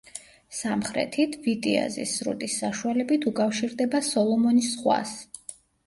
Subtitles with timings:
[0.59, 5.19] სამხრეთით, ვიტიაზის სრუტის საშუალებით უკავშირდება სოლომონის ზღვას.